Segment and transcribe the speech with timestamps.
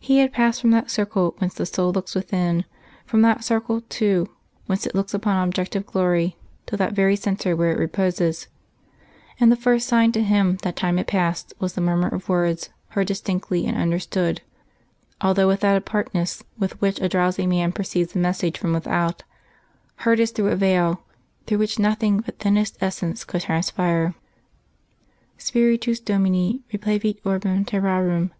[0.00, 2.64] He had passed from that circle whence the soul looks within,
[3.04, 4.28] from that circle, too,
[4.66, 8.48] whence it looks upon objective glory, to that very centre where it reposes
[9.38, 12.70] and the first sign to him that time had passed was the murmur of words,
[12.88, 14.40] heard distinctly and understood,
[15.20, 19.22] although with that apartness with which a drowsy man perceives a message from without
[19.98, 21.04] heard as through a veil
[21.46, 24.16] through which nothing but thinnest essence could transpire.
[25.38, 28.32] _Spiritus Domini replevit orbem terrarum....